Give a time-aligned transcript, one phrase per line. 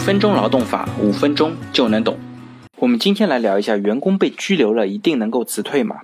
[0.00, 2.18] 分钟劳动法，五分钟就能懂。
[2.78, 6.00] 我们今天来聊一下，员工被拘留了，一定能够辞退吗？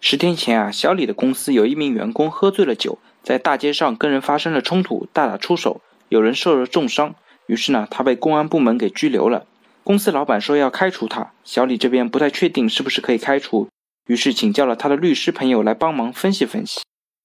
[0.00, 7.14] 十天前啊，小李的公司有一名员工喝醉了酒，在大街上跟人发生了冲突，大打出手，有人受了重伤。
[7.46, 9.44] 于是呢，他被公安部门给拘留了。
[9.84, 13.68] 公司老板说要开除他，小李这边不太确定是不是可以开除，
[14.06, 16.80] 于是请教了他的律师朋友来帮忙分析分析。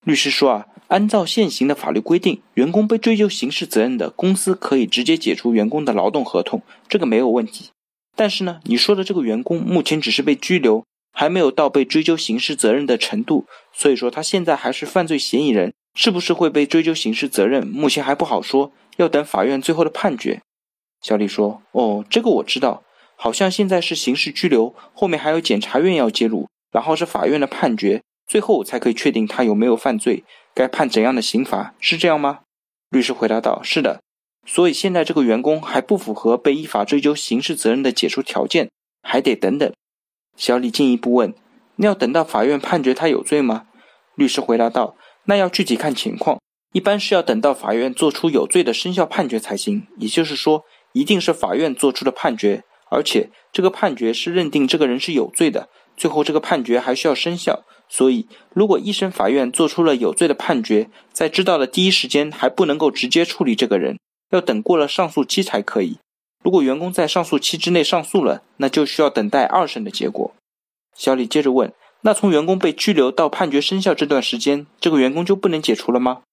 [0.08, 7.72] 律师说啊，按照现行的法律规定，员工被追究刑事责任的，公司可以直接解除员工的劳动合同，这个没有问题。
[8.16, 20.40] 但是呢，你说的这个员工目前只是被拘留，还没有到被追究刑事责任的程度，所以说他现在还是犯罪嫌疑人，是不是会被追究刑事责任，目前还不好说，要等法院最后的判决。
[21.02, 22.84] 小李说：“哦，这个我知道，
[23.18, 30.23] 好像现在是刑事拘留，后面还有检察院要介入，然后是法院的判决，最后才可以确定他有没有犯罪，
[30.54, 32.41] 该判怎样的刑罚，是这样吗？”
[32.91, 34.02] 律师回答道：“是的。”
[34.46, 38.70] 所以现在这个员工还不符合被依法追究刑事责任的解除条件，
[39.02, 39.71] 还得等等。
[40.37, 41.34] 小李进一步问
[41.77, 43.68] ：“那要等到法院判决他有罪吗？”
[44.15, 46.40] 律师回答道：“那要具体看情况，
[46.71, 49.85] 一般是要等到法院做出有罪的生效判决才行。
[49.98, 57.63] 也就是说，一定是法院做出的判决，而且这个判决是认定这个人是有罪的，最后这个判决还需要生效。
[57.90, 63.98] 所以，如果一审法院做出了有罪的判决，在知道的第一时间还不能够直接处理这个人。”
[64.31, 66.00] 要等过了上诉期才可以。
[66.44, 70.34] 如果员工在上诉期之内上诉了，那就需要等待二审的结果。
[70.94, 71.72] 小李接着问
[72.03, 76.24] ：“那从员工被拘留到判决生效这段时间，这个员工就不能解除了吗？”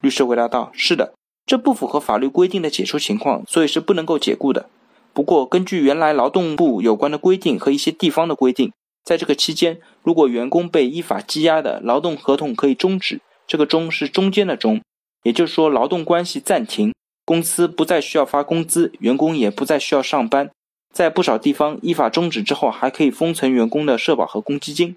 [0.00, 1.12] 律师回答道：“是的，
[1.44, 4.70] 这不符合法律规定的解除情况，所以是不能够解雇的。
[5.12, 8.72] 不过，根据原来劳动部有关的规定和一些地方的规定，
[9.04, 13.20] 在这个期间，如果员工被依法羁押的，劳动合同可以终止。
[13.46, 14.80] 这个‘终’是中间的‘终’，
[15.22, 16.94] 也就是说，劳动关系暂停。”
[17.26, 20.50] 公司不再需要发工资，员工也不再需要上班。
[20.92, 24.94] 在不少地方，依法终止之后，还可以封存员工的社保和公积金。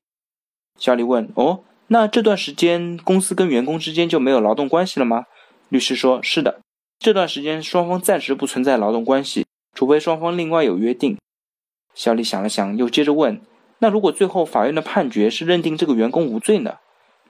[0.78, 5.26] 小李问：“哦，那这段时间公司跟员工之间就没有劳动关系了吗？”
[5.70, 6.60] 律师说：“是的，
[7.00, 11.18] 这段时间双方暂时不存在劳动关系，除非双方另外有约定。”
[11.96, 13.42] 小李想了想，又接着问
[13.80, 16.76] ：“那如果最后法院的判决是认定这个员工无罪呢？”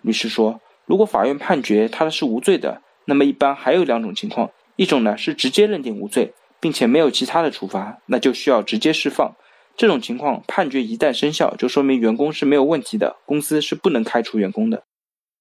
[0.02, 9.36] 律师说：“如果法院判决他的是无罪的，那么一般还有两种情况。”一种呢是直接认定无罪，并且没有其他的处罚，那就需要直接释放。
[9.76, 14.84] 这种情况判决一旦生效，就说明员工是没有问题的，公司是不能开除员工的。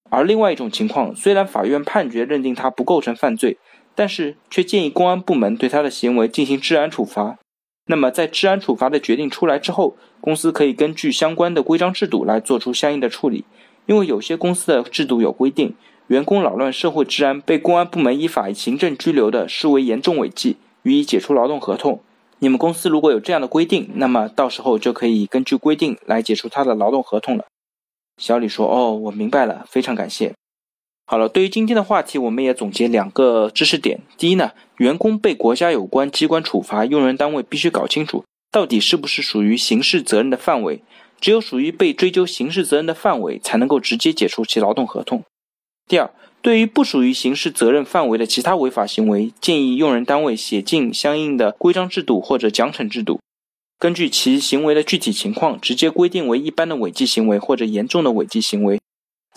[0.09, 3.59] 而另外一种情况，虽然法院判决认定他不构成犯罪，
[3.93, 7.37] 但是却建议公安部门对他的行为进行治安处罚。
[7.87, 13.43] 那么在治安处罚的决定出来之后，公司可以根据相关的规章制度来做出相应的处理，
[13.85, 15.73] 因为有些公司的制度有规定。
[16.07, 21.99] 员工扰乱社会治安，被公安部门依法行政拘留的，视为严重违纪，予以解除劳动合同。
[22.39, 27.43] 你们公司如果有这样的规定，那么到时候就可以根据规定来解除他的劳动合同了。
[28.17, 30.33] 小李说：“哦，我明白了，非常感谢。”
[31.09, 34.01] 好了，对于今天的话题，我们也总结两个知识点。
[34.17, 40.83] 第一呢，员工被国家有关机关处罚，用人单位必须搞清楚到底是不是属于刑事责任的范围，
[41.21, 45.23] 只有属于被追究刑事责任的范围，才能够直接解除其劳动合同。
[45.87, 53.21] 第二，对于不属于刑事责任范围的其他违法行为，建议用人单位写进相应的规章制度或者奖惩制度，
[53.79, 58.81] 根据其行为的具体情况，直接规定为一般的违纪行为或者严重的违纪行为，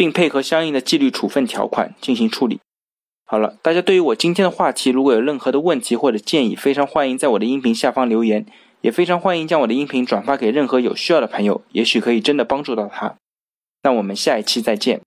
[0.00, 2.58] 并配合相应的纪律处分条款进行处理。
[3.26, 8.46] 好了，大家对于我今天的话题，如果有任何的问题或者建议，非常欢迎在我的音频下方留言，
[8.80, 13.16] 也非常欢迎将我的音频转发给任何有需要的朋友，也许可以真的帮助到他。
[13.82, 15.02] 那我们下一期再见。